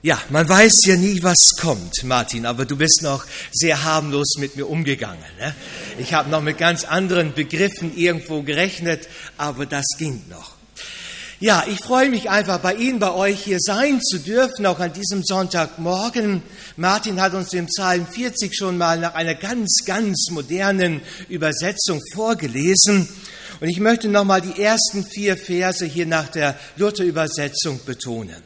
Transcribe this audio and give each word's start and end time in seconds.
Ja, 0.00 0.22
man 0.30 0.48
weiß 0.48 0.84
ja 0.86 0.94
nie, 0.94 1.24
was 1.24 1.56
kommt, 1.60 2.04
Martin, 2.04 2.46
aber 2.46 2.64
du 2.64 2.76
bist 2.76 3.00
noch 3.02 3.26
sehr 3.52 3.82
harmlos 3.82 4.36
mit 4.38 4.54
mir 4.54 4.68
umgegangen. 4.68 5.24
Ne? 5.40 5.54
Ich 5.98 6.14
habe 6.14 6.30
noch 6.30 6.40
mit 6.40 6.56
ganz 6.56 6.84
anderen 6.84 7.34
Begriffen 7.34 7.96
irgendwo 7.96 8.42
gerechnet, 8.42 9.08
aber 9.36 9.66
das 9.66 9.84
ging 9.98 10.22
noch. 10.30 10.58
Ja, 11.40 11.64
ich 11.68 11.78
freue 11.80 12.10
mich 12.10 12.30
einfach, 12.30 12.58
bei 12.58 12.74
Ihnen, 12.74 13.00
bei 13.00 13.12
euch 13.12 13.42
hier 13.42 13.58
sein 13.60 14.00
zu 14.00 14.18
dürfen, 14.18 14.66
auch 14.66 14.80
an 14.80 14.92
diesem 14.92 15.22
Sonntagmorgen. 15.24 16.42
Martin 16.76 17.20
hat 17.20 17.34
uns 17.34 17.50
den 17.50 17.66
Psalm 17.66 18.06
40 18.06 18.56
schon 18.56 18.76
mal 18.78 18.98
nach 18.98 19.14
einer 19.14 19.34
ganz, 19.34 19.84
ganz 19.84 20.30
modernen 20.30 21.00
Übersetzung 21.28 22.00
vorgelesen. 22.12 23.08
Und 23.60 23.68
ich 23.68 23.80
möchte 23.80 24.08
noch 24.08 24.24
mal 24.24 24.40
die 24.40 24.60
ersten 24.60 25.04
vier 25.04 25.36
Verse 25.36 25.84
hier 25.84 26.06
nach 26.06 26.28
der 26.28 26.58
Luther-Übersetzung 26.76 27.80
betonen. 27.84 28.42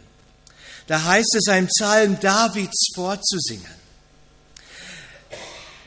Da 0.86 1.04
heißt 1.04 1.36
es, 1.36 1.48
ein 1.48 1.68
Psalm 1.68 2.18
Davids 2.20 2.92
vorzusingen. 2.94 3.82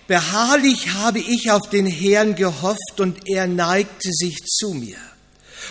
Beharrlich 0.07 0.93
habe 0.93 1.19
ich 1.19 1.49
auf 1.51 1.69
den 1.69 1.87
Herrn 1.87 2.35
gehofft 2.35 2.99
und 2.99 3.27
er 3.27 3.47
neigte 3.47 4.11
sich 4.11 4.37
zu 4.45 4.73
mir 4.73 4.97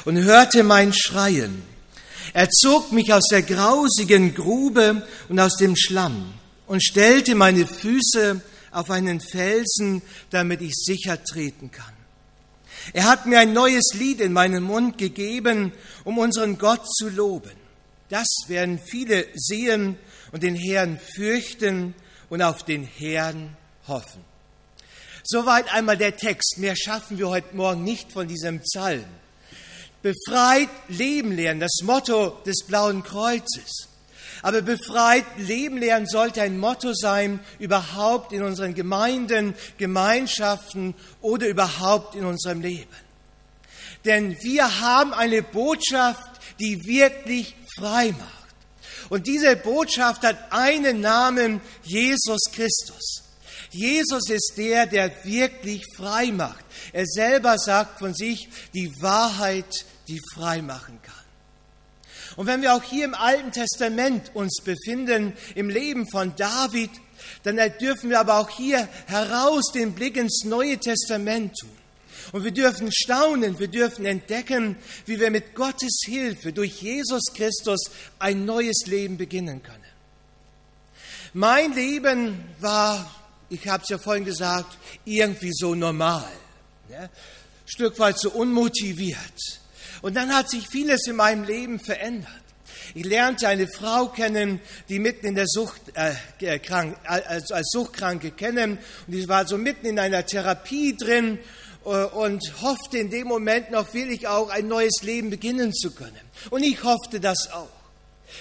und 0.04 0.16
hörte 0.16 0.64
mein 0.64 0.92
Schreien. 0.92 1.62
Er 2.32 2.50
zog 2.50 2.90
mich 2.90 3.12
aus 3.12 3.28
der 3.30 3.42
grausigen 3.42 4.34
Grube 4.34 5.06
und 5.28 5.38
aus 5.38 5.54
dem 5.56 5.77
Schlamm 5.77 6.34
und 6.66 6.82
stellte 6.82 7.36
meine 7.36 7.64
Füße 7.66 8.41
auf 8.72 8.91
einen 8.91 9.20
Felsen, 9.20 10.02
damit 10.30 10.60
ich 10.62 10.74
sicher 10.74 11.22
treten 11.22 11.70
kann. 11.70 11.92
Er 12.92 13.04
hat 13.04 13.27
mir 13.27 13.38
ein 13.38 13.52
neues 13.52 13.94
Lied 13.94 14.20
in 14.20 14.32
meinen 14.32 14.64
Mund 14.64 14.98
gegeben, 14.98 15.72
um 16.02 16.18
unseren 16.18 16.58
Gott 16.58 16.86
zu 16.92 17.08
loben. 17.08 17.63
Das 18.14 18.28
werden 18.46 18.78
viele 18.78 19.27
sehen 19.34 19.98
und 20.30 20.45
den 20.45 20.55
Herrn 20.55 21.00
fürchten 21.16 21.96
und 22.28 22.42
auf 22.42 22.62
den 22.62 22.84
Herrn 22.84 23.56
hoffen. 23.88 24.25
Soweit 25.25 25.75
einmal 25.75 25.97
der 25.97 26.16
Text. 26.16 26.58
Mehr 26.58 26.77
schaffen 26.77 27.19
wir 27.19 27.28
heute 27.28 27.56
Morgen 27.56 27.83
nicht 27.83 28.12
von 28.12 28.28
diesem 28.28 28.61
Psalm. 28.61 29.05
Befreit 30.00 30.69
Leben 30.86 31.33
lernen, 31.33 31.58
das 31.58 31.80
Motto 31.83 32.41
des 32.47 32.64
Blauen 32.69 33.03
Kreuzes. 33.03 33.88
Aber 34.42 34.62
befreit 34.62 35.27
Leben 35.38 35.78
lernen 35.78 36.06
sollte 36.06 36.41
ein 36.41 36.56
Motto 36.56 36.92
sein, 36.94 37.41
überhaupt 37.58 38.33
in 38.33 38.44
unseren 38.44 38.75
Gemeinden, 38.75 39.56
Gemeinschaften 39.77 40.94
oder 41.20 41.48
überhaupt 41.48 42.14
in 42.14 42.27
unserem 42.27 42.60
Leben. 42.60 42.94
Denn 44.05 44.36
wir 44.41 44.81
haben 44.81 45.12
eine 45.12 45.42
Botschaft, 45.42 46.31
die 46.60 46.86
wirklich 46.86 47.56
frei 47.77 48.12
macht. 48.12 48.44
Und 49.11 49.27
diese 49.27 49.56
Botschaft 49.56 50.22
hat 50.22 50.53
einen 50.53 51.00
Namen, 51.00 51.61
Jesus 51.83 52.41
Christus. 52.53 53.22
Jesus 53.70 54.31
ist 54.31 54.55
der, 54.56 54.86
der 54.86 55.12
wirklich 55.25 55.84
frei 55.97 56.27
macht. 56.27 56.64
Er 56.92 57.06
selber 57.06 57.58
sagt 57.58 57.98
von 57.98 58.14
sich, 58.14 58.48
die 58.72 58.91
Wahrheit, 59.03 59.84
die 60.08 60.20
frei 60.33 60.62
machen 60.62 61.00
kann. 61.03 61.14
Und 62.36 62.47
wenn 62.47 62.62
wir 62.62 62.75
auch 62.75 62.83
hier 62.83 63.05
im 63.05 63.14
Alten 63.14 63.53
Testament 63.53 64.31
uns 64.34 64.61
befinden, 64.62 65.34
im 65.55 65.69
Leben 65.69 66.09
von 66.09 66.34
David, 66.36 66.91
dann 67.42 67.56
dürfen 67.78 68.11
wir 68.11 68.20
aber 68.20 68.38
auch 68.38 68.50
hier 68.50 68.88
heraus 69.06 69.70
den 69.72 69.92
Blick 69.92 70.16
ins 70.16 70.44
Neue 70.44 70.78
Testament 70.78 71.55
tun. 71.59 71.83
Und 72.33 72.44
wir 72.44 72.50
dürfen 72.50 72.91
staunen, 72.92 73.58
wir 73.58 73.69
dürfen 73.69 74.05
entdecken, 74.05 74.77
wie 75.06 75.20
wir 75.20 75.30
mit 75.30 75.55
Gottes 75.55 76.00
Hilfe 76.05 76.53
durch 76.53 76.83
Jesus 76.83 77.33
Christus 77.34 77.91
ein 78.19 78.44
neues 78.44 78.86
Leben 78.86 79.16
beginnen 79.16 79.62
können. 79.62 79.83
Mein 81.33 81.72
Leben 81.72 82.44
war, 82.61 83.11
ich 83.50 83.66
habe 83.66 83.83
es 83.83 83.89
ja 83.89 83.98
vorhin 83.98 84.25
gesagt, 84.25 84.78
irgendwie 85.05 85.53
so 85.53 85.75
normal, 85.75 86.31
ja? 86.89 87.08
Stück 87.66 87.98
weit 87.98 88.19
so 88.19 88.31
unmotiviert. 88.31 89.60
Und 90.03 90.15
dann 90.15 90.34
hat 90.34 90.50
sich 90.50 90.69
vieles 90.69 91.06
in 91.06 91.16
meinem 91.16 91.44
Leben 91.44 91.81
verändert. 91.81 92.31
Ich 92.94 93.04
lernte 93.04 93.48
eine 93.48 93.66
Frau 93.66 94.09
kennen, 94.09 94.60
die 94.88 94.98
mitten 94.98 95.27
in 95.27 95.34
der 95.34 95.47
Sucht, 95.48 95.81
äh, 95.94 96.59
krank, 96.59 96.97
als, 97.04 97.50
als 97.50 97.71
Suchtkranke 97.71 98.31
kennen. 98.31 98.78
Und 99.06 99.12
die 99.12 99.28
war 99.28 99.47
so 99.47 99.56
mitten 99.56 99.87
in 99.87 99.98
einer 99.98 100.27
Therapie 100.27 100.97
drin 100.97 101.38
äh, 101.38 101.43
und 101.84 102.62
hoffte 102.62 102.99
in 102.99 103.11
dem 103.11 103.28
Moment 103.28 103.71
noch 103.71 103.93
wirklich 103.95 104.27
auch 104.27 104.49
ein 104.50 104.69
neues 104.69 105.03
Leben 105.03 105.31
beginnen 105.31 105.72
zu 105.72 105.93
können. 105.93 106.21
Und 106.50 106.62
ich 106.62 106.83
hoffte 106.83 107.21
das 107.21 107.50
auch. 107.53 107.69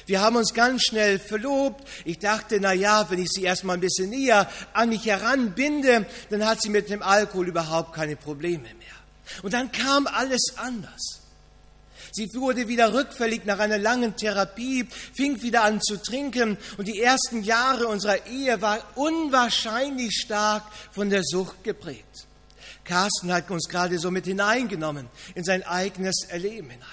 Wir 0.06 0.22
haben 0.22 0.36
uns 0.38 0.54
ganz 0.54 0.84
schnell 0.84 1.20
verlobt. 1.20 1.88
Ich 2.06 2.20
dachte, 2.20 2.59
na 2.59 2.74
ja, 2.74 3.09
wenn 3.09 3.20
ich 3.20 3.30
sie 3.30 3.44
erstmal 3.44 3.78
ein 3.78 3.81
bisschen 3.81 4.09
näher 4.09 4.50
an 4.74 4.90
mich 4.90 5.06
heranbinde, 5.06 6.06
dann 6.30 6.46
hat 6.46 6.62
sie 6.62 6.70
mit 6.70 6.90
dem 6.90 7.02
Alkohol 7.02 7.48
überhaupt 7.48 7.94
keine 7.94 8.16
Probleme 8.16 8.64
mehr. 8.64 9.44
Und 9.44 9.54
dann 9.54 9.72
kam 9.72 10.08
alles 10.08 10.54
anders. 10.58 11.20
Sie 12.12 12.30
wurde 12.36 12.68
wieder 12.68 12.94
rückfällig 12.94 13.46
nach 13.46 13.58
einer 13.58 13.80
langen 13.80 14.16
Therapie, 14.16 14.88
fing 15.16 15.42
wieder 15.42 15.64
an 15.64 15.81
zu 15.81 15.98
trinken 15.98 16.58
und 16.78 16.88
die 16.88 17.02
ersten 17.02 17.42
Jahre 17.42 17.88
unserer 17.88 18.28
Ehe 18.28 18.62
war 18.62 18.80
unwahrscheinlich 18.94 20.22
stark 20.24 20.64
von 20.92 21.10
der 21.10 21.24
Sucht 21.24 21.64
geprägt. 21.64 22.28
Carsten 22.83 23.31
hat 23.31 23.49
uns 23.49 23.67
gerade 23.69 23.97
so 23.97 24.11
mit 24.11 24.25
hineingenommen 24.25 25.07
in 25.35 25.44
sein 25.44 25.63
eigenes 25.63 26.25
Erleben 26.27 26.69
hinein, 26.69 26.88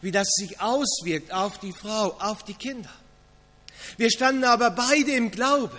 wie 0.00 0.10
das 0.10 0.28
sich 0.36 0.60
auswirkt 0.60 1.32
auf 1.32 1.58
die 1.58 1.72
Frau, 1.72 2.16
auf 2.18 2.42
die 2.42 2.54
Kinder. 2.54 2.92
Wir 3.96 4.10
standen 4.10 4.44
aber 4.44 4.70
beide 4.70 5.12
im 5.12 5.30
Glauben. 5.30 5.76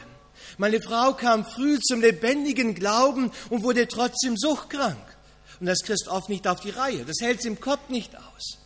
Meine 0.58 0.82
Frau 0.82 1.14
kam 1.14 1.46
früh 1.46 1.80
zum 1.80 2.02
lebendigen 2.02 2.74
Glauben 2.76 3.32
und 3.50 3.64
wurde 3.64 3.88
trotzdem 3.88 4.36
suchtkrank. 4.38 4.98
Und 5.60 5.66
das 5.66 5.80
kriegst 5.80 6.08
oft 6.08 6.30
nicht 6.30 6.48
auf 6.48 6.60
die 6.60 6.70
Reihe. 6.70 7.04
Das 7.06 7.18
hält 7.20 7.42
sie 7.42 7.50
im 7.50 7.60
Kopf 7.60 7.90
nicht 7.90 8.16
aus. 8.16 8.58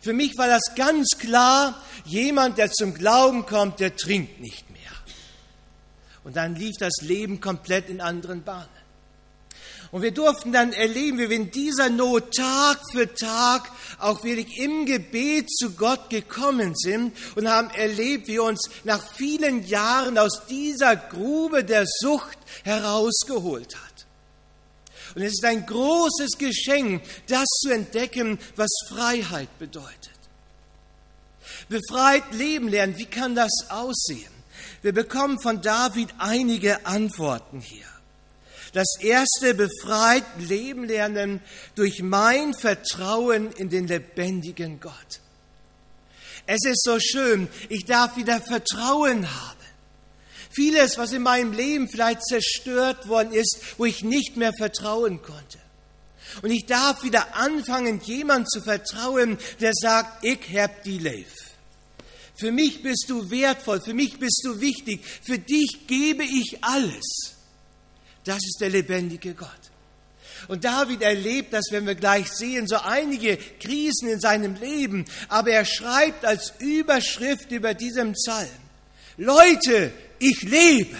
Für 0.00 0.12
mich 0.12 0.36
war 0.36 0.46
das 0.46 0.74
ganz 0.76 1.10
klar, 1.18 1.80
jemand, 2.04 2.58
der 2.58 2.70
zum 2.70 2.94
Glauben 2.94 3.46
kommt, 3.46 3.80
der 3.80 3.96
trinkt 3.96 4.40
nicht 4.40 4.70
mehr. 4.70 4.78
Und 6.24 6.36
dann 6.36 6.54
lief 6.54 6.76
das 6.78 7.00
Leben 7.00 7.40
komplett 7.40 7.88
in 7.88 8.00
anderen 8.00 8.42
Bahnen. 8.42 8.77
Und 9.90 10.02
wir 10.02 10.10
durften 10.10 10.52
dann 10.52 10.72
erleben, 10.72 11.18
wie 11.18 11.30
wir 11.30 11.36
in 11.36 11.50
dieser 11.50 11.88
Not 11.88 12.34
Tag 12.34 12.78
für 12.92 13.14
Tag 13.14 13.70
auch 13.98 14.22
wirklich 14.22 14.58
im 14.58 14.84
Gebet 14.84 15.50
zu 15.50 15.70
Gott 15.70 16.10
gekommen 16.10 16.74
sind 16.76 17.16
und 17.36 17.48
haben 17.48 17.70
erlebt, 17.70 18.28
wie 18.28 18.38
uns 18.38 18.68
nach 18.84 19.02
vielen 19.14 19.66
Jahren 19.66 20.18
aus 20.18 20.42
dieser 20.48 20.94
Grube 20.94 21.64
der 21.64 21.84
Sucht 21.86 22.38
herausgeholt 22.64 23.74
hat. 23.76 24.06
Und 25.14 25.22
es 25.22 25.32
ist 25.32 25.44
ein 25.44 25.64
großes 25.64 26.32
Geschenk, 26.38 27.02
das 27.26 27.46
zu 27.62 27.70
entdecken, 27.70 28.38
was 28.56 28.68
Freiheit 28.88 29.58
bedeutet. 29.58 30.10
Befreit 31.70 32.34
leben 32.34 32.68
lernen, 32.68 32.98
wie 32.98 33.06
kann 33.06 33.34
das 33.34 33.50
aussehen? 33.70 34.32
Wir 34.82 34.92
bekommen 34.92 35.40
von 35.40 35.62
David 35.62 36.10
einige 36.18 36.84
Antworten 36.86 37.60
hier. 37.60 37.86
Das 38.72 38.86
erste, 39.00 39.54
befreit 39.54 40.24
leben 40.38 40.84
lernen 40.84 41.40
durch 41.74 42.02
mein 42.02 42.54
Vertrauen 42.54 43.52
in 43.52 43.70
den 43.70 43.86
lebendigen 43.86 44.80
Gott. 44.80 45.20
Es 46.46 46.64
ist 46.64 46.82
so 46.82 46.98
schön, 46.98 47.48
ich 47.68 47.84
darf 47.84 48.16
wieder 48.16 48.40
Vertrauen 48.40 49.28
haben. 49.28 49.58
Vieles, 50.50 50.96
was 50.96 51.12
in 51.12 51.22
meinem 51.22 51.52
Leben 51.52 51.88
vielleicht 51.88 52.24
zerstört 52.24 53.06
worden 53.08 53.32
ist, 53.32 53.60
wo 53.76 53.84
ich 53.84 54.02
nicht 54.02 54.36
mehr 54.36 54.52
vertrauen 54.52 55.22
konnte. 55.22 55.58
Und 56.42 56.50
ich 56.50 56.66
darf 56.66 57.02
wieder 57.02 57.36
anfangen, 57.36 58.00
jemand 58.04 58.50
zu 58.50 58.60
vertrauen, 58.60 59.38
der 59.60 59.72
sagt, 59.74 60.24
ich 60.24 60.40
hab 60.58 60.82
die 60.82 60.98
Leif. 60.98 61.32
Für 62.34 62.52
mich 62.52 62.82
bist 62.82 63.06
du 63.08 63.30
wertvoll, 63.30 63.80
für 63.80 63.94
mich 63.94 64.18
bist 64.18 64.42
du 64.44 64.60
wichtig, 64.60 65.04
für 65.22 65.38
dich 65.38 65.86
gebe 65.86 66.24
ich 66.24 66.58
alles. 66.62 67.37
Das 68.24 68.38
ist 68.38 68.58
der 68.60 68.70
lebendige 68.70 69.34
Gott. 69.34 69.48
Und 70.46 70.64
David 70.64 71.02
erlebt 71.02 71.52
das, 71.52 71.66
wenn 71.70 71.86
wir 71.86 71.94
gleich 71.94 72.30
sehen, 72.30 72.68
so 72.68 72.76
einige 72.76 73.36
Krisen 73.36 74.08
in 74.08 74.20
seinem 74.20 74.54
Leben. 74.54 75.04
Aber 75.28 75.50
er 75.50 75.64
schreibt 75.64 76.24
als 76.24 76.54
Überschrift 76.60 77.50
über 77.50 77.74
diesem 77.74 78.12
Psalm, 78.12 78.48
Leute, 79.16 79.92
ich 80.20 80.42
lebe. 80.42 80.96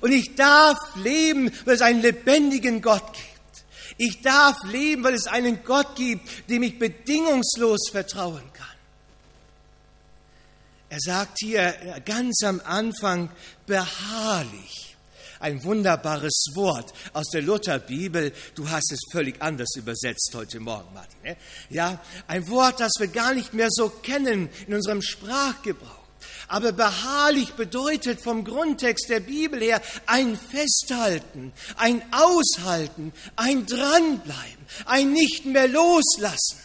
Und 0.00 0.12
ich 0.12 0.34
darf 0.34 0.78
leben, 0.96 1.52
weil 1.66 1.74
es 1.74 1.82
einen 1.82 2.00
lebendigen 2.00 2.80
Gott 2.80 3.12
gibt. 3.12 3.64
Ich 3.96 4.22
darf 4.22 4.56
leben, 4.64 5.04
weil 5.04 5.14
es 5.14 5.26
einen 5.26 5.62
Gott 5.62 5.94
gibt, 5.94 6.50
dem 6.50 6.62
ich 6.62 6.78
bedingungslos 6.78 7.90
vertrauen 7.92 8.42
kann. 8.54 8.66
Er 10.88 10.98
sagt 11.00 11.38
hier 11.40 12.02
ganz 12.04 12.42
am 12.42 12.60
Anfang 12.64 13.30
beharrlich 13.66 14.93
ein 15.44 15.62
wunderbares 15.62 16.46
Wort 16.54 16.94
aus 17.12 17.28
der 17.28 17.42
Lutherbibel. 17.42 18.32
Du 18.54 18.70
hast 18.70 18.90
es 18.90 19.00
völlig 19.12 19.42
anders 19.42 19.76
übersetzt 19.76 20.32
heute 20.34 20.58
Morgen, 20.58 20.92
Martin. 20.94 21.20
Ne? 21.22 21.36
Ja, 21.68 22.00
ein 22.26 22.48
Wort, 22.48 22.80
das 22.80 22.92
wir 22.98 23.08
gar 23.08 23.34
nicht 23.34 23.52
mehr 23.52 23.68
so 23.70 23.90
kennen 23.90 24.48
in 24.66 24.74
unserem 24.74 25.02
Sprachgebrauch. 25.02 26.04
Aber 26.48 26.72
beharrlich 26.72 27.52
bedeutet 27.52 28.22
vom 28.22 28.44
Grundtext 28.44 29.10
der 29.10 29.20
Bibel 29.20 29.60
her 29.60 29.82
ein 30.06 30.38
Festhalten, 30.38 31.52
ein 31.76 32.02
Aushalten, 32.10 33.12
ein 33.36 33.66
Dranbleiben, 33.66 34.66
ein 34.86 35.12
nicht 35.12 35.44
mehr 35.44 35.68
loslassen. 35.68 36.58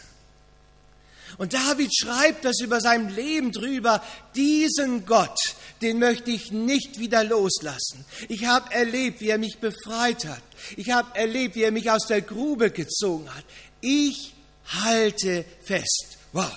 Und 1.36 1.52
David 1.52 1.90
schreibt 1.94 2.44
das 2.44 2.60
über 2.60 2.80
sein 2.80 3.14
Leben 3.14 3.52
drüber, 3.52 4.02
diesen 4.34 5.04
Gott, 5.06 5.38
den 5.82 5.98
möchte 5.98 6.30
ich 6.30 6.52
nicht 6.52 6.98
wieder 6.98 7.24
loslassen. 7.24 8.04
Ich 8.28 8.44
habe 8.44 8.72
erlebt, 8.72 9.20
wie 9.20 9.28
er 9.28 9.38
mich 9.38 9.58
befreit 9.58 10.26
hat. 10.26 10.42
Ich 10.76 10.90
habe 10.90 11.16
erlebt, 11.16 11.54
wie 11.54 11.62
er 11.62 11.72
mich 11.72 11.90
aus 11.90 12.06
der 12.06 12.20
Grube 12.22 12.70
gezogen 12.70 13.34
hat. 13.34 13.44
Ich 13.80 14.34
halte 14.66 15.44
fest. 15.62 16.18
Wow, 16.32 16.52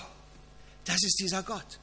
das 0.85 1.03
ist 1.03 1.19
dieser 1.19 1.43
Gott. 1.43 1.79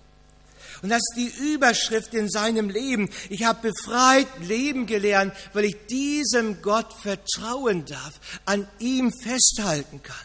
Und 0.83 0.89
das 0.91 1.01
ist 1.01 1.15
die 1.17 1.53
Überschrift 1.53 2.15
in 2.15 2.29
seinem 2.31 2.71
Leben. 2.71 3.11
Ich 3.29 3.45
habe 3.45 3.71
befreit 3.71 4.29
Leben 4.41 4.87
gelernt, 4.87 5.35
weil 5.53 5.67
ich 5.67 5.77
diesem 5.89 6.63
Gott 6.63 6.93
vertrauen 7.03 7.85
darf, 7.85 8.21
an 8.47 8.67
ihm 8.79 9.13
festhalten 9.13 10.03
kann. 10.03 10.17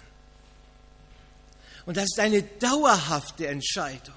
Und 1.85 1.97
das 1.97 2.05
ist 2.05 2.19
eine 2.19 2.41
dauerhafte 2.41 3.47
Entscheidung. 3.47 4.15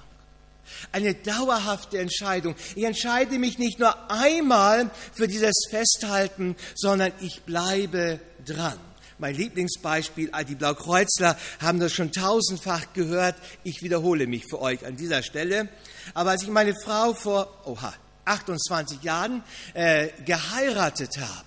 Eine 0.91 1.13
dauerhafte 1.13 1.99
Entscheidung. 1.99 2.55
Ich 2.75 2.83
entscheide 2.83 3.39
mich 3.39 3.57
nicht 3.57 3.79
nur 3.79 4.11
einmal 4.11 4.89
für 5.13 5.27
dieses 5.27 5.55
Festhalten, 5.69 6.55
sondern 6.75 7.11
ich 7.21 7.41
bleibe 7.43 8.19
dran. 8.45 8.79
Mein 9.19 9.35
Lieblingsbeispiel, 9.35 10.31
die 10.47 10.55
Blaukreuzler 10.55 11.37
haben 11.59 11.79
das 11.81 11.91
schon 11.91 12.13
tausendfach 12.13 12.93
gehört. 12.93 13.35
Ich 13.63 13.81
wiederhole 13.81 14.27
mich 14.27 14.45
für 14.49 14.61
euch 14.61 14.85
an 14.85 14.95
dieser 14.95 15.23
Stelle. 15.23 15.67
Aber 16.13 16.31
als 16.31 16.43
ich 16.43 16.49
meine 16.49 16.73
Frau 16.73 17.13
vor 17.13 17.65
oha, 17.65 17.93
28 18.23 19.03
Jahren 19.03 19.43
äh, 19.73 20.07
geheiratet 20.25 21.17
habe, 21.17 21.45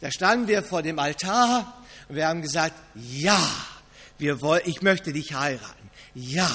da 0.00 0.12
standen 0.12 0.46
wir 0.46 0.62
vor 0.62 0.82
dem 0.82 1.00
Altar 1.00 1.82
und 2.08 2.14
wir 2.14 2.28
haben 2.28 2.40
gesagt, 2.40 2.74
ja, 2.94 3.40
wir 4.18 4.40
wollen, 4.40 4.62
ich 4.66 4.82
möchte 4.82 5.12
dich 5.12 5.34
heiraten. 5.34 5.90
Ja. 6.14 6.48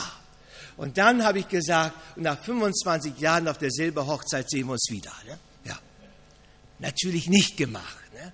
Und 0.78 0.98
dann 0.98 1.24
habe 1.24 1.40
ich 1.40 1.48
gesagt, 1.48 1.96
nach 2.18 2.40
25 2.40 3.20
Jahren 3.20 3.48
auf 3.48 3.58
der 3.58 3.72
Silberhochzeit 3.72 4.50
sehen 4.50 4.68
wir 4.68 4.74
uns 4.74 4.88
wieder. 4.90 5.14
Ne? 5.28 5.38
Ja. 5.66 5.78
Natürlich 6.80 7.28
nicht 7.28 7.58
gemacht. 7.58 8.14
Ne? 8.14 8.32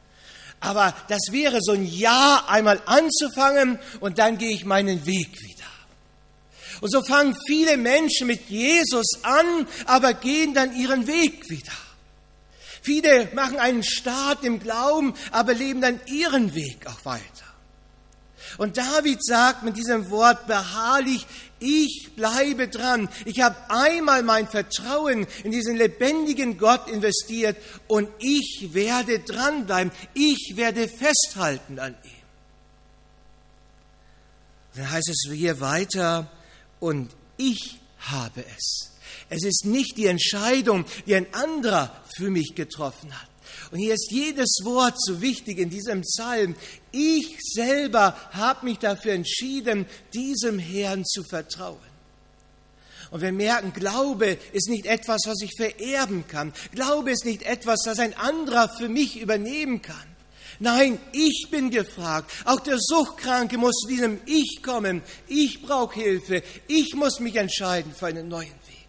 Aber 0.60 0.96
das 1.08 1.20
wäre 1.32 1.60
so 1.62 1.74
ein 1.74 1.86
Ja 1.86 2.46
einmal 2.48 2.82
anzufangen 2.86 3.80
und 4.00 4.20
dann 4.20 4.38
gehe 4.38 4.52
ich 4.52 4.66
meinen 4.66 5.06
Weg 5.06 5.42
wieder. 5.42 5.60
Und 6.82 6.92
so 6.92 7.04
fangen 7.04 7.36
viele 7.46 7.78
Menschen 7.78 8.28
mit 8.28 8.50
Jesus 8.50 9.06
an, 9.24 9.68
aber 9.86 10.14
gehen 10.14 10.54
dann 10.54 10.76
ihren 10.76 11.08
Weg 11.08 11.50
wieder. 11.50 11.74
Viele 12.82 13.30
machen 13.34 13.60
einen 13.60 13.84
Start 13.84 14.46
im 14.46 14.60
Glauben, 14.60 15.14
aber 15.32 15.54
leben 15.54 15.82
dann 15.82 16.00
ihren 16.06 16.56
Weg 16.56 16.88
auch 16.88 17.04
weiter. 17.04 17.24
Und 18.58 18.78
David 18.78 19.24
sagt 19.24 19.64
mit 19.64 19.78
diesem 19.78 20.10
Wort 20.10 20.48
beharrlich, 20.48 21.26
ich 21.60 22.12
bleibe 22.16 22.68
dran. 22.68 23.10
Ich 23.26 23.42
habe 23.42 23.56
einmal 23.70 24.24
mein 24.24 24.48
Vertrauen 24.48 25.28
in 25.44 25.52
diesen 25.52 25.76
lebendigen 25.76 26.58
Gott 26.58 26.90
investiert 26.90 27.58
und 27.88 28.10
ich 28.20 28.70
werde 28.74 29.20
dranbleiben. 29.20 29.92
Ich 30.14 30.54
werde 30.56 30.88
festhalten 30.88 31.80
an 31.80 31.96
ihm. 32.04 32.12
Dann 34.76 34.92
heißt 34.92 35.10
es 35.10 35.30
hier 35.32 35.60
weiter, 35.60 36.32
und 36.80 37.16
ich 37.38 37.80
habe 38.00 38.44
es. 38.58 38.92
Es 39.30 39.44
ist 39.44 39.66
nicht 39.66 39.98
die 39.98 40.08
Entscheidung, 40.08 40.86
die 41.06 41.16
ein 41.16 41.34
anderer 41.34 42.04
für 42.16 42.30
mich 42.30 42.56
getroffen 42.56 43.14
hat. 43.20 43.29
Und 43.72 43.80
hier 43.80 43.94
ist 43.94 44.12
jedes 44.12 44.62
Wort 44.64 44.96
so 44.98 45.22
wichtig 45.22 45.60
in 45.60 45.70
diesem 45.70 46.02
Psalm. 46.02 46.56
Ich 46.92 47.38
selber 47.54 48.18
habe 48.32 48.66
mich 48.66 48.80
dafür 48.80 49.14
entschieden, 49.14 49.86
diesem 50.14 50.58
Herrn 50.58 51.06
zu 51.06 51.24
vertrauen. 51.24 51.78
Und 53.12 53.22
wir 53.22 53.32
merken, 53.32 53.74
Glaube 53.74 54.38
ist 54.54 54.70
nicht 54.70 54.86
etwas, 54.86 55.22
was 55.26 55.42
ich 55.42 55.52
vererben 55.56 56.28
kann. 56.28 56.54
Glaube 56.72 57.12
ist 57.12 57.26
nicht 57.26 57.44
etwas, 57.44 57.82
das 57.84 58.00
ein 58.00 58.16
anderer 58.16 58.70
für 58.70 58.90
mich 58.90 59.20
übernehmen 59.20 59.82
kann. 59.82 59.96
Nein, 60.60 61.00
ich 61.14 61.48
bin 61.50 61.72
gefragt. 61.72 62.32
Auch 62.46 62.60
der 62.60 62.78
Suchtkranke 62.80 63.58
muss 63.58 63.76
zu 63.78 63.88
diesem 63.88 64.20
Ich 64.26 64.62
kommen. 64.62 65.02
Ich 65.28 65.62
brauche 65.62 66.00
Hilfe. 66.00 66.44
Ich 66.68 66.94
muss 66.96 67.20
mich 67.20 67.36
entscheiden 67.38 67.94
für 67.98 68.08
einen 68.08 68.28
neuen 68.28 68.50
Weg. 68.50 68.88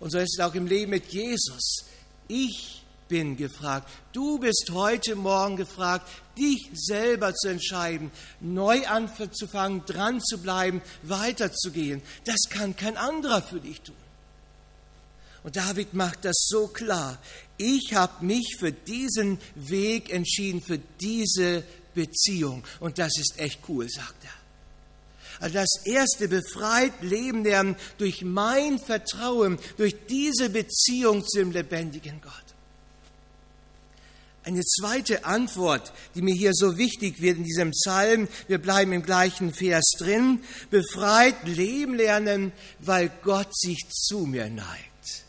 Und 0.00 0.10
so 0.10 0.18
ist 0.18 0.38
es 0.38 0.44
auch 0.44 0.54
im 0.54 0.66
Leben 0.66 0.90
mit 0.90 1.06
Jesus. 1.06 1.86
Ich 2.28 2.81
bin 3.12 3.36
gefragt. 3.36 3.90
Du 4.14 4.38
bist 4.38 4.70
heute 4.72 5.16
Morgen 5.16 5.58
gefragt, 5.58 6.08
dich 6.38 6.70
selber 6.72 7.34
zu 7.34 7.48
entscheiden, 7.48 8.10
neu 8.40 8.86
anzufangen, 8.86 9.84
dran 9.84 10.18
zu 10.22 10.38
bleiben, 10.38 10.80
weiterzugehen. 11.02 12.00
Das 12.24 12.48
kann 12.48 12.74
kein 12.74 12.96
anderer 12.96 13.42
für 13.42 13.60
dich 13.60 13.82
tun. 13.82 13.94
Und 15.42 15.56
David 15.56 15.92
macht 15.92 16.24
das 16.24 16.46
so 16.48 16.68
klar. 16.68 17.18
Ich 17.58 17.92
habe 17.92 18.24
mich 18.24 18.56
für 18.58 18.72
diesen 18.72 19.38
Weg 19.56 20.10
entschieden, 20.10 20.62
für 20.62 20.78
diese 20.78 21.64
Beziehung. 21.94 22.64
Und 22.80 22.98
das 22.98 23.18
ist 23.18 23.38
echt 23.38 23.60
cool, 23.68 23.90
sagt 23.90 24.24
er. 24.24 24.30
Also 25.38 25.56
das 25.56 25.84
erste 25.84 26.28
befreit 26.28 27.02
Leben 27.02 27.44
lernen 27.44 27.76
durch 27.98 28.22
mein 28.22 28.78
Vertrauen, 28.78 29.58
durch 29.76 29.96
diese 30.08 30.48
Beziehung 30.48 31.26
zum 31.26 31.52
lebendigen 31.52 32.22
Gott. 32.22 32.32
Eine 34.44 34.62
zweite 34.64 35.24
Antwort, 35.24 35.92
die 36.14 36.22
mir 36.22 36.34
hier 36.34 36.52
so 36.52 36.76
wichtig 36.76 37.20
wird 37.20 37.38
in 37.38 37.44
diesem 37.44 37.70
Psalm, 37.70 38.26
wir 38.48 38.58
bleiben 38.58 38.92
im 38.92 39.04
gleichen 39.04 39.54
Vers 39.54 39.92
drin, 39.98 40.42
befreit 40.68 41.46
Leben 41.46 41.94
lernen, 41.94 42.52
weil 42.80 43.10
Gott 43.22 43.56
sich 43.56 43.78
zu 43.88 44.20
mir 44.20 44.50
neigt. 44.50 45.24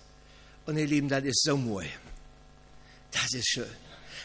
Und 0.65 0.77
ihr 0.77 0.87
Lieben, 0.87 1.09
das 1.09 1.23
ist 1.25 1.43
so 1.43 1.57
mooi. 1.57 1.85
Das 3.11 3.33
ist 3.33 3.47
schön. 3.47 3.65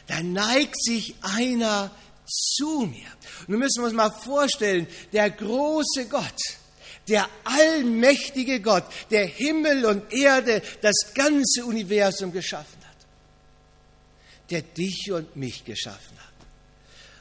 Da 0.06 0.22
neigt 0.22 0.82
sich 0.82 1.14
einer 1.20 1.90
zu 2.26 2.86
mir. 2.90 3.08
Nun 3.46 3.58
müssen 3.58 3.82
wir 3.82 3.86
uns 3.86 3.94
mal 3.94 4.10
vorstellen, 4.10 4.86
der 5.12 5.28
große 5.30 6.06
Gott, 6.08 6.40
der 7.08 7.28
allmächtige 7.44 8.60
Gott, 8.60 8.84
der 9.10 9.26
Himmel 9.26 9.84
und 9.84 10.10
Erde, 10.12 10.62
das 10.80 11.12
ganze 11.14 11.66
Universum 11.66 12.32
geschaffen 12.32 12.77
der 14.50 14.62
dich 14.62 15.10
und 15.12 15.36
mich 15.36 15.64
geschaffen 15.64 16.16
hat. 16.16 16.28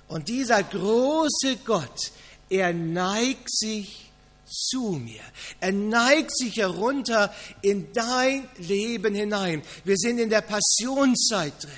Und 0.07 0.29
dieser 0.29 0.63
große 0.63 1.57
Gott, 1.65 2.12
er 2.50 2.74
neigt 2.74 3.51
sich 3.51 4.07
zu 4.46 5.00
mir. 5.03 5.22
Er 5.60 5.74
neigt 5.74 6.36
sich 6.36 6.55
herunter 6.57 7.34
in 7.62 7.91
dein 7.91 8.48
Leben 8.57 9.13
hinein. 9.13 9.62
Wir 9.84 9.98
sind 9.98 10.19
in 10.19 10.29
der 10.29 10.41
Passionszeit 10.41 11.62
drin. 11.62 11.72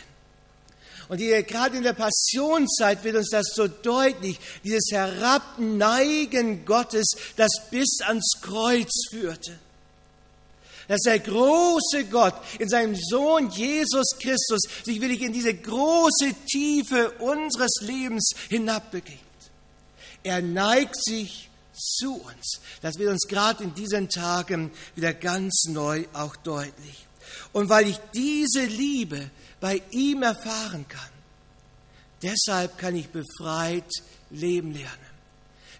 Und 1.07 1.17
hier, 1.17 1.41
gerade 1.41 1.75
in 1.77 1.83
der 1.83 1.93
Passionszeit 1.93 3.03
wird 3.03 3.15
uns 3.15 3.29
das 3.31 3.47
so 3.55 3.67
deutlich, 3.67 4.39
dieses 4.63 4.91
Herabneigen 4.91 6.65
Gottes, 6.65 7.07
das 7.35 7.49
bis 7.71 8.01
ans 8.01 8.33
Kreuz 8.41 9.07
führte. 9.09 9.57
Dass 10.89 11.01
der 11.01 11.19
große 11.19 12.05
Gott 12.11 12.33
in 12.57 12.67
seinem 12.67 12.95
Sohn 12.95 13.49
Jesus 13.51 14.07
Christus 14.19 14.61
sich 14.83 14.99
wirklich 14.99 15.21
in 15.21 15.31
diese 15.31 15.53
große 15.53 16.33
Tiefe 16.51 17.11
unseres 17.19 17.79
Lebens 17.81 18.31
hinabbegibt. 18.49 19.19
Er 20.23 20.41
neigt 20.41 21.01
sich 21.01 21.49
zu 21.73 22.15
uns. 22.15 22.59
Das 22.81 22.97
wird 22.97 23.11
uns 23.11 23.27
gerade 23.27 23.63
in 23.63 23.73
diesen 23.75 24.09
Tagen 24.09 24.71
wieder 24.95 25.13
ganz 25.13 25.65
neu 25.69 26.05
auch 26.13 26.35
deutlich. 26.37 27.05
Und 27.53 27.69
weil 27.69 27.87
ich 27.87 27.99
diese 28.13 28.65
Liebe 28.65 29.29
bei 29.59 29.81
ihm 29.91 30.23
erfahren 30.23 30.87
kann, 30.87 31.09
deshalb 32.23 32.79
kann 32.79 32.95
ich 32.95 33.09
befreit 33.09 33.89
leben 34.31 34.73
lernen. 34.73 35.08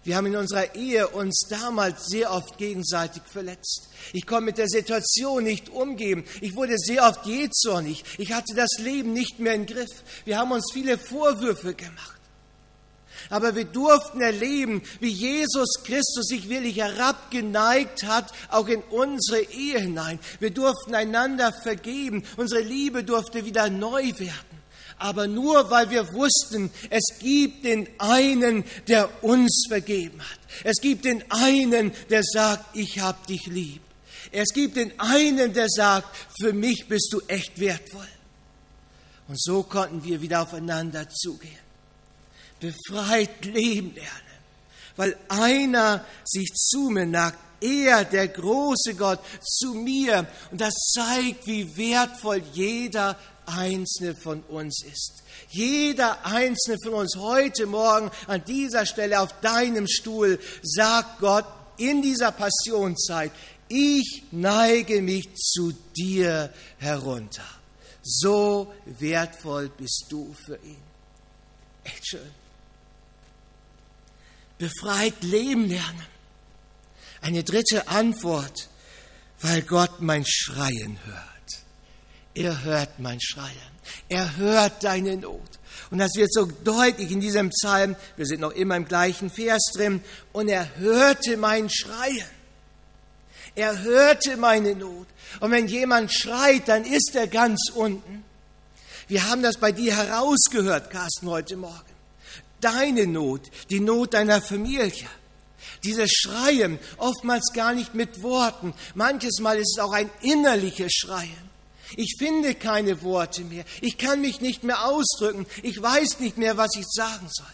Wir 0.02 0.16
haben 0.16 0.26
in 0.26 0.36
unserer 0.36 0.74
Ehe 0.74 1.08
uns 1.08 1.46
damals 1.50 2.06
sehr 2.06 2.32
oft 2.32 2.56
gegenseitig 2.56 3.22
verletzt. 3.30 3.90
Ich 4.14 4.26
konnte 4.26 4.46
mit 4.46 4.58
der 4.58 4.68
Situation 4.68 5.44
nicht 5.44 5.68
umgehen. 5.68 6.24
Ich 6.40 6.56
wurde 6.56 6.78
sehr 6.78 7.06
oft 7.06 7.26
jähzornig. 7.26 8.04
Ich 8.16 8.32
hatte 8.32 8.54
das 8.54 8.70
Leben 8.78 9.12
nicht 9.12 9.40
mehr 9.40 9.54
im 9.54 9.66
Griff. 9.66 9.90
Wir 10.24 10.38
haben 10.38 10.52
uns 10.52 10.70
viele 10.72 10.96
Vorwürfe 10.96 11.74
gemacht. 11.74 12.18
Aber 13.28 13.54
wir 13.54 13.66
durften 13.66 14.22
erleben, 14.22 14.82
wie 15.00 15.10
Jesus 15.10 15.82
Christus 15.84 16.28
sich 16.28 16.48
wirklich 16.48 16.78
herabgeneigt 16.78 18.04
hat, 18.04 18.32
auch 18.48 18.68
in 18.68 18.82
unsere 18.90 19.42
Ehe 19.42 19.80
hinein. 19.80 20.18
Wir 20.38 20.50
durften 20.50 20.94
einander 20.94 21.52
vergeben. 21.52 22.24
Unsere 22.38 22.62
Liebe 22.62 23.04
durfte 23.04 23.44
wieder 23.44 23.68
neu 23.68 24.12
werden. 24.18 24.49
Aber 25.00 25.26
nur 25.26 25.70
weil 25.70 25.88
wir 25.88 26.12
wussten, 26.12 26.70
es 26.90 27.18
gibt 27.20 27.64
den 27.64 27.88
einen, 27.98 28.64
der 28.86 29.24
uns 29.24 29.64
vergeben 29.66 30.20
hat. 30.20 30.38
Es 30.62 30.76
gibt 30.76 31.06
den 31.06 31.24
einen, 31.30 31.92
der 32.10 32.22
sagt, 32.22 32.76
ich 32.76 33.00
hab 33.00 33.26
dich 33.26 33.46
lieb. 33.46 33.80
Es 34.30 34.48
gibt 34.52 34.76
den 34.76 34.92
einen, 35.00 35.54
der 35.54 35.68
sagt, 35.70 36.14
für 36.38 36.52
mich 36.52 36.86
bist 36.86 37.08
du 37.12 37.20
echt 37.28 37.58
wertvoll. 37.58 38.06
Und 39.26 39.40
so 39.40 39.62
konnten 39.62 40.04
wir 40.04 40.20
wieder 40.20 40.42
aufeinander 40.42 41.08
zugehen. 41.08 41.56
Befreit 42.60 43.46
leben 43.46 43.94
lernen, 43.94 44.38
weil 44.96 45.16
einer 45.30 46.04
sich 46.24 46.52
zu 46.52 46.90
mir 46.90 47.06
nagt, 47.06 47.38
er, 47.62 48.04
der 48.04 48.28
große 48.28 48.94
Gott, 48.96 49.20
zu 49.40 49.72
mir. 49.72 50.26
Und 50.50 50.60
das 50.60 50.74
zeigt, 50.94 51.46
wie 51.46 51.74
wertvoll 51.76 52.42
jeder 52.52 53.16
einzelne 53.52 54.14
von 54.14 54.42
uns 54.44 54.82
ist. 54.84 55.22
Jeder 55.50 56.24
einzelne 56.24 56.78
von 56.82 56.94
uns 56.94 57.16
heute 57.16 57.66
Morgen 57.66 58.10
an 58.26 58.44
dieser 58.44 58.86
Stelle 58.86 59.20
auf 59.20 59.40
deinem 59.40 59.86
Stuhl 59.88 60.38
sagt 60.62 61.20
Gott 61.20 61.46
in 61.76 62.02
dieser 62.02 62.32
Passionszeit, 62.32 63.32
ich 63.68 64.24
neige 64.32 65.00
mich 65.00 65.34
zu 65.36 65.72
dir 65.96 66.52
herunter. 66.78 67.46
So 68.02 68.72
wertvoll 68.84 69.68
bist 69.68 70.06
du 70.08 70.34
für 70.44 70.56
ihn. 70.56 70.82
Echt 71.84 72.08
schön. 72.08 72.30
Befreit 74.58 75.22
leben 75.22 75.68
lernen. 75.68 76.06
Eine 77.22 77.44
dritte 77.44 77.88
Antwort, 77.88 78.68
weil 79.40 79.62
Gott 79.62 80.00
mein 80.00 80.24
Schreien 80.26 80.98
hört. 81.04 81.39
Er 82.40 82.64
hört 82.64 82.98
mein 82.98 83.20
Schreien. 83.20 83.70
Er 84.08 84.38
hört 84.38 84.82
deine 84.82 85.18
Not. 85.18 85.58
Und 85.90 85.98
das 85.98 86.14
wird 86.14 86.32
so 86.32 86.46
deutlich 86.46 87.10
in 87.10 87.20
diesem 87.20 87.50
Psalm. 87.50 87.96
Wir 88.16 88.24
sind 88.24 88.40
noch 88.40 88.52
immer 88.52 88.76
im 88.76 88.86
gleichen 88.86 89.28
Vers 89.28 89.70
drin. 89.74 90.02
Und 90.32 90.48
er 90.48 90.76
hörte 90.76 91.36
mein 91.36 91.68
Schreien. 91.68 92.30
Er 93.54 93.82
hörte 93.82 94.38
meine 94.38 94.74
Not. 94.74 95.06
Und 95.40 95.50
wenn 95.50 95.66
jemand 95.66 96.14
schreit, 96.14 96.66
dann 96.68 96.84
ist 96.84 97.14
er 97.14 97.26
ganz 97.26 97.70
unten. 97.74 98.24
Wir 99.06 99.28
haben 99.28 99.42
das 99.42 99.58
bei 99.58 99.72
dir 99.72 99.94
herausgehört, 99.94 100.90
Carsten, 100.90 101.28
heute 101.28 101.56
Morgen. 101.56 101.90
Deine 102.62 103.06
Not, 103.06 103.50
die 103.68 103.80
Not 103.80 104.14
deiner 104.14 104.40
Familie. 104.40 105.08
Dieses 105.84 106.10
Schreien, 106.10 106.78
oftmals 106.96 107.52
gar 107.52 107.74
nicht 107.74 107.94
mit 107.94 108.22
Worten. 108.22 108.72
Manches 108.94 109.40
Mal 109.40 109.58
ist 109.58 109.76
es 109.76 109.82
auch 109.82 109.92
ein 109.92 110.08
innerliches 110.22 110.92
Schreien. 110.92 111.49
Ich 111.96 112.16
finde 112.18 112.54
keine 112.54 113.02
Worte 113.02 113.42
mehr. 113.42 113.64
Ich 113.80 113.98
kann 113.98 114.20
mich 114.20 114.40
nicht 114.40 114.62
mehr 114.62 114.86
ausdrücken. 114.86 115.46
Ich 115.62 115.80
weiß 115.80 116.20
nicht 116.20 116.38
mehr, 116.38 116.56
was 116.56 116.70
ich 116.76 116.86
sagen 116.88 117.28
soll. 117.30 117.46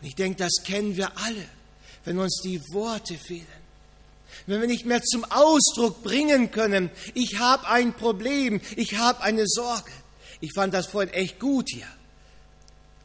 Und 0.00 0.06
ich 0.06 0.14
denke, 0.14 0.36
das 0.36 0.62
kennen 0.64 0.96
wir 0.96 1.16
alle, 1.18 1.48
wenn 2.04 2.18
uns 2.18 2.40
die 2.42 2.60
Worte 2.72 3.14
fehlen 3.14 3.46
wenn 4.46 4.60
wir 4.60 4.68
nicht 4.68 4.86
mehr 4.86 5.02
zum 5.02 5.24
Ausdruck 5.24 6.02
bringen 6.02 6.50
können, 6.50 6.90
ich 7.14 7.38
habe 7.38 7.66
ein 7.68 7.94
Problem, 7.94 8.60
ich 8.76 8.96
habe 8.96 9.22
eine 9.22 9.46
Sorge. 9.46 9.90
Ich 10.40 10.52
fand 10.52 10.74
das 10.74 10.86
vorhin 10.86 11.12
echt 11.12 11.40
gut 11.40 11.68
hier. 11.70 11.86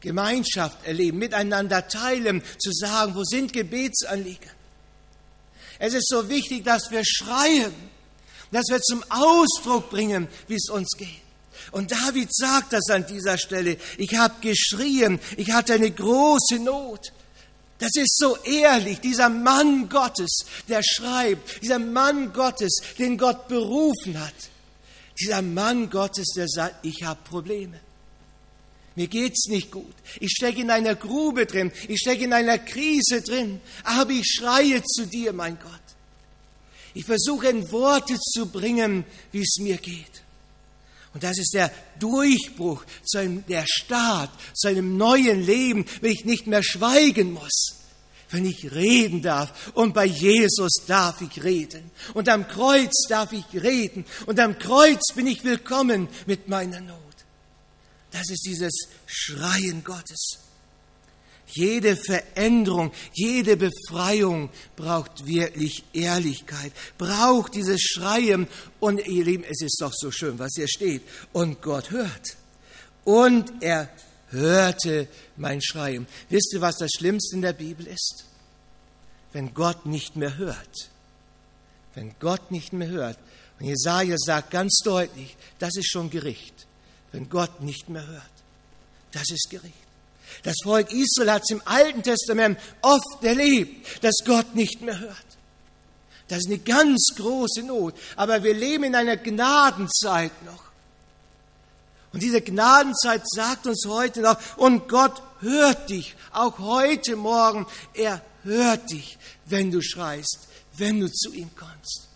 Gemeinschaft 0.01 0.85
erleben, 0.85 1.19
miteinander 1.19 1.87
teilen, 1.87 2.43
zu 2.59 2.71
sagen, 2.71 3.15
wo 3.15 3.23
sind 3.23 3.53
Gebetsanliegen. 3.53 4.49
Es 5.79 5.93
ist 5.93 6.07
so 6.09 6.27
wichtig, 6.27 6.63
dass 6.63 6.91
wir 6.91 7.03
schreien, 7.05 7.73
dass 8.51 8.67
wir 8.69 8.81
zum 8.81 9.03
Ausdruck 9.09 9.89
bringen, 9.89 10.27
wie 10.47 10.55
es 10.55 10.69
uns 10.69 10.89
geht. 10.97 11.21
Und 11.71 11.91
David 11.91 12.33
sagt 12.33 12.73
das 12.73 12.89
an 12.89 13.05
dieser 13.05 13.37
Stelle. 13.37 13.77
Ich 13.97 14.15
habe 14.15 14.35
geschrien, 14.41 15.19
ich 15.37 15.51
hatte 15.51 15.73
eine 15.73 15.91
große 15.91 16.59
Not. 16.59 17.13
Das 17.79 17.91
ist 17.95 18.17
so 18.17 18.37
ehrlich, 18.43 18.99
dieser 18.99 19.29
Mann 19.29 19.89
Gottes, 19.89 20.45
der 20.67 20.81
schreibt, 20.83 21.63
dieser 21.63 21.79
Mann 21.79 22.31
Gottes, 22.33 22.77
den 22.99 23.17
Gott 23.17 23.47
berufen 23.47 24.19
hat. 24.19 24.35
Dieser 25.19 25.41
Mann 25.41 25.89
Gottes, 25.89 26.27
der 26.35 26.47
sagt, 26.47 26.85
ich 26.85 27.03
habe 27.03 27.19
Probleme. 27.27 27.79
Mir 28.95 29.07
geht's 29.07 29.47
nicht 29.47 29.71
gut. 29.71 29.95
Ich 30.19 30.31
stecke 30.31 30.61
in 30.61 30.69
einer 30.69 30.95
Grube 30.95 31.45
drin. 31.45 31.71
Ich 31.87 31.99
stecke 31.99 32.25
in 32.25 32.33
einer 32.33 32.57
Krise 32.59 33.21
drin. 33.21 33.61
Aber 33.83 34.11
ich 34.11 34.27
schreie 34.27 34.83
zu 34.83 35.05
dir, 35.07 35.31
mein 35.31 35.57
Gott. 35.57 35.80
Ich 36.93 37.05
versuche 37.05 37.47
in 37.47 37.71
Worte 37.71 38.17
zu 38.19 38.47
bringen, 38.47 39.05
wie 39.31 39.41
es 39.41 39.57
mir 39.59 39.77
geht. 39.77 40.23
Und 41.13 41.23
das 41.23 41.37
ist 41.37 41.53
der 41.53 41.71
Durchbruch 41.99 42.85
zu 43.03 43.19
einem, 43.19 43.45
der 43.47 43.65
Start, 43.67 44.31
zu 44.53 44.69
einem 44.69 44.97
neuen 44.97 45.45
Leben, 45.45 45.85
wenn 45.99 46.11
ich 46.11 46.25
nicht 46.25 46.47
mehr 46.47 46.63
schweigen 46.63 47.33
muss, 47.33 47.75
wenn 48.29 48.45
ich 48.45 48.71
reden 48.71 49.21
darf. 49.21 49.71
Und 49.73 49.93
bei 49.93 50.05
Jesus 50.05 50.71
darf 50.87 51.21
ich 51.21 51.43
reden. 51.43 51.91
Und 52.13 52.29
am 52.29 52.47
Kreuz 52.47 52.93
darf 53.09 53.33
ich 53.33 53.45
reden. 53.53 54.05
Und 54.25 54.39
am 54.39 54.57
Kreuz 54.57 55.01
bin 55.13 55.27
ich 55.27 55.43
willkommen 55.43 56.07
mit 56.27 56.47
meiner 56.47 56.79
Not. 56.79 56.97
Das 58.11 58.29
ist 58.29 58.45
dieses 58.45 58.87
Schreien 59.05 59.83
Gottes. 59.83 60.39
Jede 61.53 61.97
Veränderung, 61.97 62.91
jede 63.13 63.57
Befreiung 63.57 64.49
braucht 64.77 65.27
wirklich 65.27 65.83
Ehrlichkeit, 65.91 66.71
braucht 66.97 67.55
dieses 67.55 67.81
Schreien. 67.81 68.47
Und 68.79 69.05
ihr 69.05 69.25
Lieben, 69.25 69.43
es 69.43 69.61
ist 69.61 69.81
doch 69.81 69.93
so 69.93 70.11
schön, 70.11 70.39
was 70.39 70.53
hier 70.55 70.69
steht. 70.69 71.03
Und 71.33 71.61
Gott 71.61 71.91
hört. 71.91 72.37
Und 73.03 73.51
er 73.61 73.89
hörte 74.29 75.07
mein 75.35 75.61
Schreien. 75.61 76.07
Wisst 76.29 76.53
ihr, 76.53 76.61
was 76.61 76.77
das 76.77 76.91
Schlimmste 76.97 77.35
in 77.35 77.41
der 77.41 77.53
Bibel 77.53 77.85
ist? 77.85 78.25
Wenn 79.33 79.53
Gott 79.53 79.85
nicht 79.85 80.15
mehr 80.15 80.37
hört. 80.37 80.89
Wenn 81.95 82.15
Gott 82.19 82.51
nicht 82.51 82.71
mehr 82.71 82.87
hört. 82.87 83.17
Und 83.59 83.65
Jesaja 83.65 84.15
sagt 84.17 84.51
ganz 84.51 84.79
deutlich, 84.83 85.35
das 85.59 85.75
ist 85.75 85.91
schon 85.91 86.09
Gericht. 86.09 86.67
Wenn 87.11 87.29
Gott 87.29 87.61
nicht 87.61 87.89
mehr 87.89 88.07
hört. 88.07 88.23
Das 89.11 89.29
ist 89.29 89.49
Gericht. 89.49 89.80
Das 90.43 90.55
Volk 90.63 90.91
Israel 90.91 91.31
hat 91.31 91.43
es 91.43 91.51
im 91.51 91.61
Alten 91.65 92.03
Testament 92.03 92.59
oft 92.81 93.23
erlebt, 93.23 94.03
dass 94.03 94.15
Gott 94.25 94.55
nicht 94.55 94.81
mehr 94.81 94.99
hört. 94.99 95.31
Das 96.27 96.39
ist 96.39 96.47
eine 96.47 96.59
ganz 96.59 97.13
große 97.17 97.61
Not. 97.63 97.93
Aber 98.15 98.41
wir 98.43 98.53
leben 98.53 98.85
in 98.85 98.95
einer 98.95 99.17
Gnadenzeit 99.17 100.31
noch. 100.45 100.63
Und 102.13 102.23
diese 102.23 102.41
Gnadenzeit 102.41 103.21
sagt 103.25 103.67
uns 103.67 103.85
heute 103.85 104.21
noch, 104.21 104.37
und 104.57 104.87
Gott 104.87 105.21
hört 105.39 105.89
dich, 105.89 106.15
auch 106.31 106.57
heute 106.59 107.15
Morgen, 107.15 107.65
er 107.93 108.21
hört 108.43 108.91
dich, 108.91 109.17
wenn 109.45 109.71
du 109.71 109.81
schreist, 109.81 110.47
wenn 110.77 110.99
du 110.99 111.11
zu 111.11 111.33
ihm 111.33 111.49
kommst. 111.55 112.07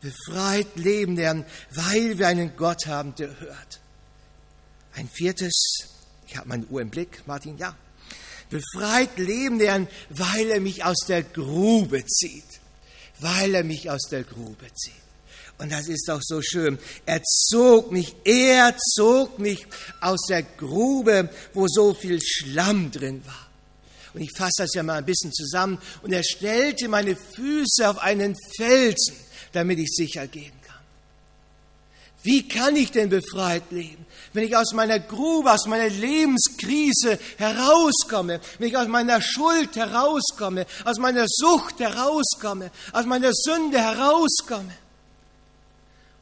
Befreit 0.00 0.76
leben 0.76 1.16
lernen, 1.16 1.44
weil 1.70 2.18
wir 2.18 2.28
einen 2.28 2.56
Gott 2.56 2.86
haben, 2.86 3.14
der 3.14 3.40
hört. 3.40 3.80
Ein 4.94 5.08
viertes 5.08 5.88
ich 6.26 6.36
habe 6.36 6.48
meine 6.48 6.64
Uhr 6.66 6.80
im 6.80 6.90
Blick, 6.90 7.22
Martin, 7.26 7.56
ja. 7.58 7.76
Befreit 8.50 9.18
leben 9.18 9.58
lernen, 9.58 9.88
weil 10.10 10.50
er 10.50 10.60
mich 10.60 10.84
aus 10.84 10.98
der 11.08 11.22
Grube 11.22 12.04
zieht. 12.06 12.44
Weil 13.20 13.54
er 13.54 13.64
mich 13.64 13.90
aus 13.90 14.02
der 14.10 14.22
Grube 14.22 14.66
zieht. 14.74 14.92
Und 15.58 15.70
das 15.70 15.86
ist 15.88 16.08
doch 16.08 16.20
so 16.22 16.42
schön. 16.42 16.78
Er 17.06 17.22
zog 17.22 17.92
mich, 17.92 18.16
er 18.24 18.76
zog 18.94 19.38
mich 19.38 19.66
aus 20.00 20.26
der 20.28 20.42
Grube, 20.42 21.30
wo 21.52 21.68
so 21.68 21.94
viel 21.94 22.20
Schlamm 22.20 22.90
drin 22.90 23.22
war. 23.24 23.48
Und 24.14 24.20
ich 24.20 24.30
fasse 24.36 24.62
das 24.62 24.74
ja 24.74 24.82
mal 24.82 24.98
ein 24.98 25.04
bisschen 25.04 25.32
zusammen. 25.32 25.78
Und 26.02 26.12
er 26.12 26.22
stellte 26.22 26.88
meine 26.88 27.16
Füße 27.16 27.88
auf 27.88 27.98
einen 27.98 28.36
Felsen, 28.56 29.16
damit 29.52 29.78
ich 29.78 29.90
sicher 29.92 30.26
gehen. 30.26 30.52
Wie 32.24 32.48
kann 32.48 32.74
ich 32.74 32.90
denn 32.90 33.10
befreit 33.10 33.70
leben? 33.70 34.06
Wenn 34.32 34.44
ich 34.44 34.56
aus 34.56 34.72
meiner 34.72 34.98
Grube, 34.98 35.52
aus 35.52 35.66
meiner 35.66 35.90
Lebenskrise 35.90 37.18
herauskomme, 37.36 38.40
wenn 38.58 38.68
ich 38.68 38.76
aus 38.76 38.88
meiner 38.88 39.20
Schuld 39.20 39.76
herauskomme, 39.76 40.66
aus 40.86 40.98
meiner 40.98 41.26
Sucht 41.28 41.80
herauskomme, 41.80 42.70
aus 42.92 43.04
meiner 43.04 43.30
Sünde 43.32 43.78
herauskomme. 43.78 44.74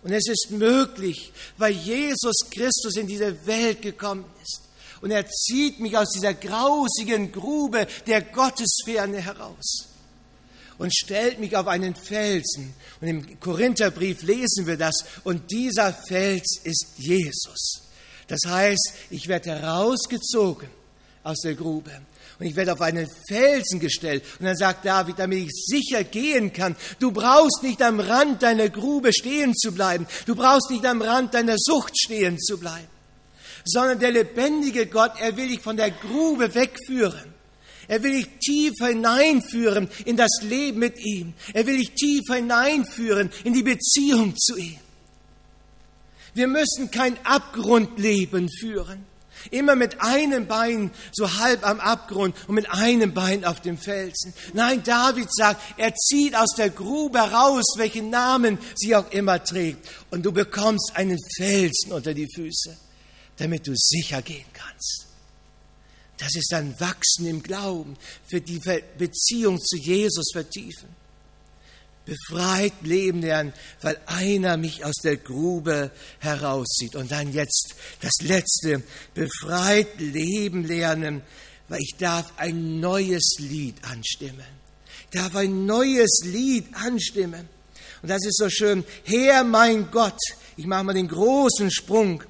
Und 0.02 0.12
es 0.12 0.28
ist 0.28 0.50
möglich, 0.50 1.32
weil 1.56 1.73
Jesus 1.73 2.50
Christus 2.50 2.97
in 2.97 3.06
diese 3.06 3.47
Welt 3.47 3.80
gekommen 3.80 4.25
ist. 4.42 4.61
Und 5.02 5.12
er 5.12 5.28
zieht 5.28 5.78
mich 5.78 5.97
aus 5.97 6.11
dieser 6.11 6.35
grausigen 6.35 7.30
Grube 7.30 7.87
der 8.09 8.23
Gottesferne 8.23 9.21
heraus 9.21 9.91
und 10.82 10.92
stellt 10.92 11.38
mich 11.38 11.56
auf 11.56 11.68
einen 11.68 11.94
Felsen. 11.94 12.74
Und 13.00 13.06
im 13.06 13.38
Korintherbrief 13.38 14.22
lesen 14.22 14.66
wir 14.66 14.76
das. 14.76 14.96
Und 15.22 15.52
dieser 15.52 15.92
Fels 15.92 16.60
ist 16.64 16.86
Jesus. 16.96 17.82
Das 18.26 18.40
heißt, 18.48 18.92
ich 19.10 19.28
werde 19.28 19.50
herausgezogen 19.50 20.68
aus 21.22 21.38
der 21.44 21.54
Grube. 21.54 21.92
Und 22.40 22.46
ich 22.46 22.56
werde 22.56 22.72
auf 22.72 22.80
einen 22.80 23.08
Felsen 23.28 23.78
gestellt. 23.78 24.24
Und 24.40 24.46
dann 24.46 24.56
sagt 24.56 24.84
David, 24.84 25.20
damit 25.20 25.44
ich 25.44 25.52
sicher 25.52 26.02
gehen 26.02 26.52
kann, 26.52 26.74
du 26.98 27.12
brauchst 27.12 27.62
nicht 27.62 27.80
am 27.80 28.00
Rand 28.00 28.42
deiner 28.42 28.68
Grube 28.68 29.12
stehen 29.12 29.54
zu 29.54 29.70
bleiben. 29.70 30.08
Du 30.26 30.34
brauchst 30.34 30.68
nicht 30.68 30.84
am 30.84 31.00
Rand 31.00 31.32
deiner 31.34 31.58
Sucht 31.58 31.96
stehen 31.96 32.40
zu 32.40 32.58
bleiben. 32.58 32.88
Sondern 33.64 34.00
der 34.00 34.10
lebendige 34.10 34.86
Gott, 34.86 35.12
er 35.20 35.36
will 35.36 35.46
dich 35.46 35.60
von 35.60 35.76
der 35.76 35.92
Grube 35.92 36.52
wegführen. 36.56 37.31
Er 37.88 38.02
will 38.02 38.12
dich 38.12 38.28
tiefer 38.38 38.88
hineinführen 38.88 39.88
in 40.04 40.16
das 40.16 40.30
Leben 40.42 40.78
mit 40.78 40.98
ihm. 40.98 41.34
Er 41.52 41.66
will 41.66 41.78
dich 41.78 41.92
tiefer 41.92 42.36
hineinführen 42.36 43.30
in 43.44 43.52
die 43.52 43.62
Beziehung 43.62 44.36
zu 44.36 44.56
ihm. 44.56 44.78
Wir 46.34 46.46
müssen 46.46 46.90
kein 46.90 47.18
Abgrundleben 47.24 48.48
führen. 48.48 49.04
Immer 49.50 49.74
mit 49.74 50.00
einem 50.00 50.46
Bein 50.46 50.92
so 51.12 51.38
halb 51.38 51.66
am 51.66 51.80
Abgrund 51.80 52.34
und 52.46 52.54
mit 52.54 52.70
einem 52.70 53.12
Bein 53.12 53.44
auf 53.44 53.60
dem 53.60 53.76
Felsen. 53.76 54.32
Nein, 54.52 54.82
David 54.84 55.28
sagt, 55.34 55.60
er 55.78 55.92
zieht 55.94 56.36
aus 56.36 56.54
der 56.56 56.70
Grube 56.70 57.18
heraus, 57.18 57.64
welchen 57.76 58.10
Namen 58.10 58.58
sie 58.76 58.94
auch 58.94 59.10
immer 59.10 59.42
trägt. 59.42 59.88
Und 60.10 60.24
du 60.24 60.30
bekommst 60.30 60.92
einen 60.94 61.18
Felsen 61.36 61.90
unter 61.90 62.14
die 62.14 62.28
Füße, 62.32 62.76
damit 63.36 63.66
du 63.66 63.72
sicher 63.74 64.22
gehen 64.22 64.46
kannst. 64.52 65.12
Das 66.23 66.37
ist 66.37 66.55
ein 66.55 66.79
Wachsen 66.79 67.26
im 67.26 67.43
Glauben, 67.43 67.97
für 68.29 68.41
die 68.41 68.61
Beziehung 68.97 69.61
zu 69.61 69.76
Jesus 69.76 70.31
vertiefen 70.33 70.88
befreit 72.05 72.73
leben 72.83 73.21
lernen, 73.23 73.52
weil 73.81 73.99
einer 74.07 74.57
mich 74.57 74.85
aus 74.85 74.97
der 75.05 75.17
Grube 75.17 75.91
herauszieht. 76.19 76.97
Und 76.97 77.11
dann 77.11 77.33
jetzt 77.33 77.75
das 78.00 78.14
Letzte, 78.23 78.83
befreit 79.14 80.00
leben 80.00 80.64
lernen, 80.64 81.23
weil 81.69 81.81
ich 81.81 81.95
darf 81.99 82.33
ein 82.37 82.81
neues 82.81 83.37
Lied 83.38 83.76
anstimmen. 83.83 84.62
Ich 85.05 85.21
darf 85.21 85.37
ein 85.37 85.67
neues 85.67 86.23
Lied 86.25 86.67
anstimmen. 86.75 87.49
Und 88.02 88.09
das 88.09 88.25
ist 88.26 88.38
so 88.38 88.49
schön. 88.49 88.85
Herr, 89.05 89.45
mein 89.45 89.91
Gott, 89.91 90.19
ich 90.57 90.67
mache 90.67 90.85
mal 90.85 90.95
den 90.95 91.09
großen 91.09 91.71
Sprung 91.71 92.23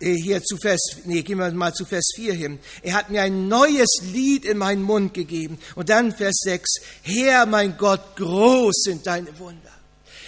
hier 0.00 0.42
zu 0.42 0.56
Vers, 0.56 0.80
nee, 1.04 1.22
gehen 1.22 1.38
wir 1.38 1.50
mal 1.52 1.74
zu 1.74 1.84
Vers 1.84 2.12
4 2.16 2.32
hin. 2.34 2.58
Er 2.82 2.94
hat 2.94 3.10
mir 3.10 3.22
ein 3.22 3.48
neues 3.48 4.00
Lied 4.12 4.46
in 4.46 4.56
meinen 4.56 4.82
Mund 4.82 5.12
gegeben. 5.12 5.58
Und 5.74 5.90
dann 5.90 6.12
Vers 6.14 6.38
6, 6.42 6.74
Herr, 7.02 7.46
mein 7.46 7.76
Gott, 7.76 8.16
groß 8.16 8.82
sind 8.84 9.06
deine 9.06 9.38
Wunder. 9.38 9.72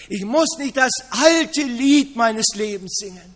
Ich 0.08 0.24
muss 0.24 0.58
nicht 0.58 0.76
das 0.76 0.92
alte 1.10 1.62
Lied 1.62 2.16
meines 2.16 2.48
Lebens 2.54 2.96
singen. 2.96 3.34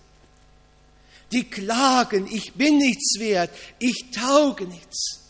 Die 1.33 1.45
klagen, 1.45 2.29
ich 2.31 2.53
bin 2.53 2.79
nichts 2.79 3.19
wert, 3.19 3.51
ich 3.79 4.11
tauge 4.15 4.67
nichts. 4.67 5.21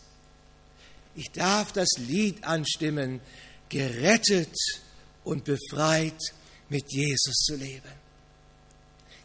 Ich 1.14 1.30
darf 1.32 1.72
das 1.72 1.88
Lied 1.98 2.44
anstimmen, 2.44 3.20
gerettet 3.68 4.54
und 5.24 5.44
befreit 5.44 6.20
mit 6.68 6.84
Jesus 6.92 7.36
zu 7.46 7.54
leben. 7.54 8.05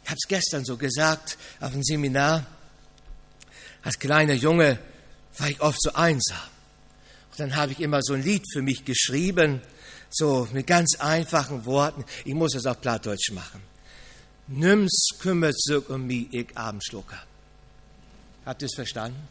Ich 0.04 0.10
habe 0.10 0.18
es 0.22 0.28
gestern 0.28 0.64
so 0.64 0.76
gesagt 0.76 1.38
auf 1.60 1.72
dem 1.72 1.82
Seminar. 1.82 2.46
Als 3.82 3.98
kleiner 3.98 4.34
Junge 4.34 4.78
war 5.38 5.48
ich 5.48 5.60
oft 5.60 5.80
so 5.80 5.92
einsam. 5.92 6.38
Und 7.30 7.40
dann 7.40 7.56
habe 7.56 7.72
ich 7.72 7.80
immer 7.80 8.00
so 8.02 8.14
ein 8.14 8.22
Lied 8.22 8.44
für 8.52 8.62
mich 8.62 8.84
geschrieben, 8.84 9.62
so 10.10 10.46
mit 10.52 10.66
ganz 10.66 10.96
einfachen 10.98 11.64
Worten. 11.64 12.04
Ich 12.24 12.34
muss 12.34 12.54
es 12.54 12.66
auf 12.66 12.80
Plattdeutsch 12.80 13.30
machen. 13.32 13.62
Nimm's 14.48 15.08
kümmert 15.18 15.58
sich 15.58 15.88
um 15.88 16.06
mich, 16.06 16.32
ich 16.32 16.56
Abendschlucker. 16.56 17.22
Habt 18.44 18.62
ihr 18.62 18.66
es 18.66 18.74
verstanden? 18.74 19.28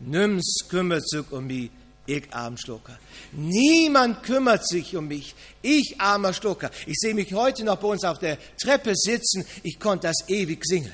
Nimm's 0.00 0.66
kümmert 0.68 1.08
sich 1.08 1.30
um 1.30 1.46
mich, 1.46 1.70
ich 2.06 2.32
armer 2.32 2.58
Schlucker. 2.58 2.98
Niemand 3.32 4.22
kümmert 4.22 4.66
sich 4.66 4.96
um 4.96 5.08
mich. 5.08 5.34
Ich 5.62 5.96
armer 5.98 6.32
Schlucker. 6.32 6.70
Ich 6.86 6.96
sehe 6.98 7.14
mich 7.14 7.32
heute 7.32 7.64
noch 7.64 7.76
bei 7.76 7.88
uns 7.88 8.04
auf 8.04 8.18
der 8.18 8.38
Treppe 8.60 8.94
sitzen. 8.94 9.44
Ich 9.62 9.78
konnte 9.78 10.08
das 10.08 10.28
ewig 10.28 10.64
singen. 10.64 10.92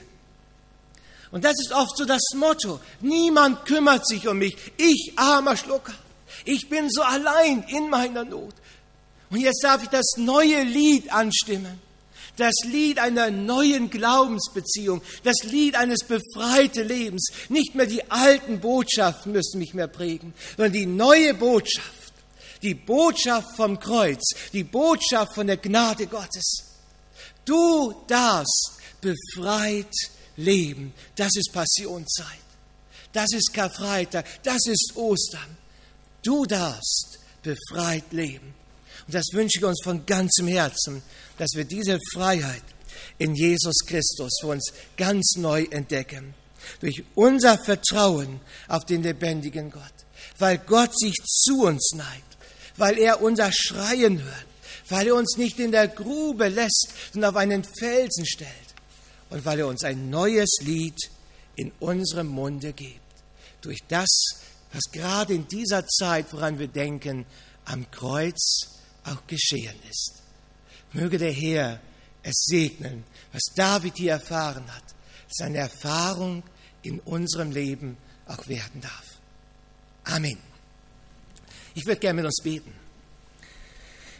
Und 1.31 1.45
das 1.45 1.55
ist 1.61 1.73
oft 1.73 1.97
so 1.97 2.05
das 2.05 2.23
Motto. 2.35 2.81
Niemand 3.01 3.65
kümmert 3.65 4.07
sich 4.07 4.29
um 4.29 4.39
mich. 4.39 4.57
Ich 4.77 5.13
armer 5.17 5.57
Schlucker. 5.57 5.95
Ich 6.45 6.69
bin 6.69 6.91
so 6.91 7.03
allein 7.03 7.65
in 7.69 7.89
meiner 7.89 8.25
Not. 8.25 8.55
Und 9.31 9.41
jetzt 9.41 9.63
darf 9.63 9.83
ich 9.83 9.89
das 9.89 10.17
neue 10.17 10.63
Lied 10.63 11.13
anstimmen 11.13 11.86
das 12.37 12.55
Lied 12.65 12.99
einer 12.99 13.31
neuen 13.31 13.91
Glaubensbeziehung, 13.91 15.03
das 15.25 15.43
Lied 15.45 15.75
eines 15.75 16.01
befreiten 16.05 16.87
Lebens. 16.87 17.29
Nicht 17.49 17.75
mehr 17.75 17.87
die 17.87 18.11
alten 18.11 18.61
Botschaften 18.61 19.33
müssen 19.33 19.59
mich 19.59 19.75
mehr 19.75 19.89
prägen, 19.89 20.35
sondern 20.57 20.73
die 20.73 20.87
neue 20.87 21.35
Botschaft, 21.35 22.13
die 22.63 22.75
Botschaft 22.75 23.57
vom 23.57 23.81
Kreuz, 23.81 24.23
die 24.53 24.65
Botschaft 24.65 25.35
von 25.35 25.47
der 25.47 25.57
Gnade 25.57 26.07
Gottes. 26.07 26.65
Du 27.45 27.95
darfst 28.07 28.73
befreit 29.01 29.95
leben. 30.37 30.93
Das 31.15 31.35
ist 31.37 31.53
Passionszeit. 31.53 32.47
Das 33.13 33.33
ist 33.33 33.53
Karfreitag. 33.53 34.27
Das 34.43 34.67
ist 34.67 34.93
Ostern. 34.97 35.57
Du 36.23 36.45
darfst 36.45 37.19
befreit 37.43 38.13
leben. 38.13 38.55
Und 39.07 39.15
das 39.15 39.27
wünsche 39.33 39.59
ich 39.59 39.65
uns 39.65 39.81
von 39.83 40.05
ganzem 40.05 40.49
Herzen, 40.49 41.03
dass 41.39 41.51
wir 41.55 41.65
diese 41.65 41.99
Freiheit 42.13 42.63
in 43.19 43.35
Jesus 43.35 43.85
Christus 43.87 44.33
für 44.41 44.49
uns 44.49 44.73
ganz 44.97 45.35
neu 45.37 45.65
entdecken. 45.71 46.35
Durch 46.81 47.05
unser 47.15 47.59
Vertrauen 47.59 48.41
auf 48.69 48.85
den 48.85 49.03
lebendigen 49.03 49.71
Gott. 49.71 49.83
Weil 50.39 50.59
Gott 50.59 50.99
sich 50.99 51.15
zu 51.25 51.63
uns 51.63 51.93
neigt. 51.95 52.37
Weil 52.77 52.99
er 52.99 53.23
unser 53.23 53.51
Schreien 53.53 54.23
hört. 54.23 54.47
Weil 54.89 55.07
er 55.09 55.15
uns 55.15 55.37
nicht 55.37 55.61
in 55.61 55.73
der 55.73 55.89
Grube 55.89 56.49
lässt, 56.49 56.89
sondern 57.13 57.31
auf 57.31 57.37
einen 57.37 57.65
Felsen 57.65 58.27
stellt. 58.27 58.51
Und 59.31 59.45
weil 59.45 59.61
er 59.61 59.69
uns 59.69 59.85
ein 59.85 60.11
neues 60.11 60.51
Lied 60.61 60.99
in 61.55 61.73
unserem 61.81 62.29
Munde 62.29 62.73
gibt. 62.73 63.01
Durch 63.61 63.79
das, 63.89 64.09
was 64.73 64.83
gerade 64.93 65.35
in 65.35 65.49
dieser 65.49 65.87
Zeit, 65.87 66.33
woran 66.33 66.59
wir 66.59 66.69
denken, 66.69 67.27
am 67.65 67.91
Kreuz 67.91 68.69
auch 69.07 69.27
geschehen 69.27 69.77
ist. 69.89 70.23
Möge 70.93 71.19
der 71.19 71.33
Herr 71.33 71.81
es 72.23 72.45
segnen, 72.47 73.05
was 73.33 73.43
David 73.55 73.97
hier 73.97 74.13
erfahren 74.13 74.65
hat, 74.75 74.83
dass 75.29 75.47
eine 75.47 75.59
Erfahrung 75.59 76.43
in 76.83 76.99
unserem 77.01 77.53
Leben 77.53 77.97
auch 78.27 78.49
werden 78.49 78.81
darf. 78.81 79.05
Amen. 80.05 80.39
Ich 81.75 81.87
würde 81.87 82.01
gerne 82.01 82.17
mit 82.17 82.25
uns 82.25 82.41
beten. 82.43 82.73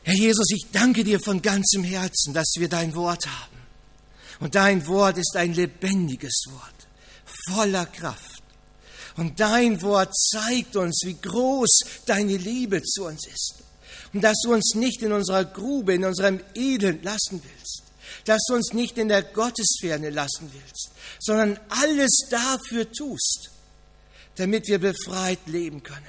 Herr 0.03 0.15
Jesus, 0.15 0.51
ich 0.51 0.67
danke 0.71 1.03
dir 1.03 1.19
von 1.19 1.43
ganzem 1.43 1.83
Herzen, 1.83 2.33
dass 2.33 2.55
wir 2.57 2.69
dein 2.69 2.95
Wort 2.95 3.27
haben. 3.27 3.57
Und 4.39 4.55
dein 4.55 4.87
Wort 4.87 5.19
ist 5.19 5.35
ein 5.37 5.55
lebendiges 5.55 6.45
Wort, 6.51 6.89
voller 7.49 7.87
Kraft. 7.87 8.43
Und 9.17 9.41
dein 9.41 9.81
Wort 9.83 10.15
zeigt 10.15 10.77
uns, 10.77 11.01
wie 11.05 11.15
groß 11.15 11.81
deine 12.05 12.37
Liebe 12.37 12.83
zu 12.83 13.07
uns 13.07 13.27
ist 13.27 13.66
und 14.13 14.23
dass 14.23 14.37
du 14.45 14.53
uns 14.53 14.75
nicht 14.75 15.03
in 15.03 15.13
unserer 15.13 15.45
Grube, 15.45 15.95
in 15.95 16.05
unserem 16.05 16.41
Elend 16.55 17.05
lassen 17.05 17.43
willst, 17.43 17.83
dass 18.25 18.43
du 18.49 18.55
uns 18.55 18.73
nicht 18.73 18.99
in 18.99 19.09
der 19.09 19.23
Gottesferne 19.23 20.11
lassen 20.11 20.51
willst, 20.53 20.91
sondern 21.21 21.59
alles 21.69 22.27
dafür 22.31 22.91
tust, 22.91 23.51
damit 24.37 24.67
wir 24.69 24.79
befreit 24.79 25.41
leben 25.47 25.83
können. 25.83 26.07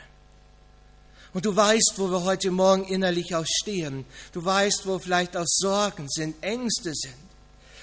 Und 1.33 1.45
du 1.45 1.55
weißt, 1.55 1.93
wo 1.97 2.09
wir 2.09 2.23
heute 2.23 2.49
Morgen 2.51 2.85
innerlich 2.85 3.35
auch 3.35 3.45
stehen. 3.45 4.05
Du 4.31 4.43
weißt, 4.43 4.87
wo 4.87 4.97
vielleicht 4.97 5.37
auch 5.37 5.45
Sorgen 5.45 6.07
sind, 6.09 6.41
Ängste 6.41 6.93
sind 6.93 7.13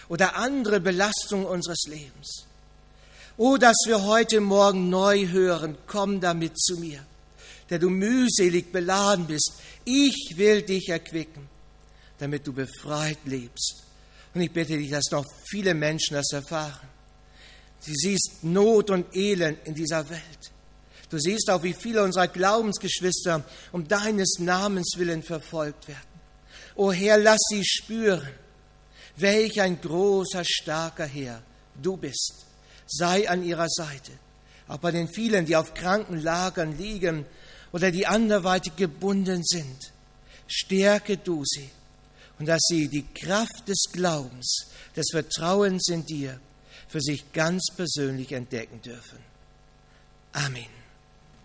oder 0.08 0.36
andere 0.36 0.80
Belastungen 0.80 1.46
unseres 1.46 1.84
Lebens. 1.86 2.46
Oh, 3.36 3.56
dass 3.56 3.76
wir 3.86 4.04
heute 4.04 4.40
Morgen 4.40 4.90
neu 4.90 5.28
hören, 5.28 5.76
komm 5.86 6.20
damit 6.20 6.58
zu 6.58 6.78
mir 6.78 7.04
der 7.70 7.78
du 7.78 7.90
mühselig 7.90 8.72
beladen 8.72 9.26
bist. 9.26 9.52
Ich 9.84 10.34
will 10.36 10.62
dich 10.62 10.88
erquicken, 10.88 11.48
damit 12.18 12.46
du 12.46 12.52
befreit 12.52 13.18
lebst. 13.24 13.84
Und 14.34 14.40
ich 14.40 14.50
bitte 14.50 14.76
dich, 14.76 14.90
dass 14.90 15.10
noch 15.10 15.24
viele 15.48 15.74
Menschen 15.74 16.14
das 16.14 16.32
erfahren. 16.32 16.88
Du 17.86 17.92
siehst 17.94 18.38
Not 18.42 18.90
und 18.90 19.14
Elend 19.14 19.58
in 19.64 19.74
dieser 19.74 20.08
Welt. 20.08 20.52
Du 21.10 21.18
siehst 21.18 21.50
auch, 21.50 21.62
wie 21.62 21.74
viele 21.74 22.02
unserer 22.02 22.28
Glaubensgeschwister 22.28 23.44
um 23.72 23.86
deines 23.86 24.38
Namens 24.38 24.94
willen 24.96 25.22
verfolgt 25.22 25.86
werden. 25.86 26.00
O 26.76 26.90
Herr, 26.90 27.18
lass 27.18 27.40
sie 27.50 27.64
spüren, 27.64 28.28
welch 29.16 29.60
ein 29.60 29.80
großer, 29.80 30.42
starker 30.44 31.06
Herr 31.06 31.42
du 31.80 31.96
bist. 31.96 32.46
Sei 32.86 33.28
an 33.28 33.44
ihrer 33.44 33.68
Seite. 33.68 34.12
Auch 34.66 34.78
bei 34.78 34.90
den 34.90 35.08
vielen, 35.08 35.46
die 35.46 35.56
auf 35.56 35.74
Krankenlagern 35.74 36.76
liegen 36.76 37.26
oder 37.74 37.90
die 37.90 38.06
anderweitig 38.06 38.76
gebunden 38.76 39.42
sind. 39.42 39.92
Stärke 40.46 41.16
du 41.16 41.42
sie 41.44 41.68
und 42.38 42.46
dass 42.46 42.60
sie 42.68 42.86
die 42.86 43.04
Kraft 43.12 43.66
des 43.66 43.86
Glaubens, 43.92 44.68
des 44.94 45.06
Vertrauens 45.10 45.88
in 45.88 46.06
dir 46.06 46.38
für 46.86 47.00
sich 47.00 47.32
ganz 47.32 47.66
persönlich 47.76 48.30
entdecken 48.30 48.80
dürfen. 48.80 49.18
Amen. 50.32 50.83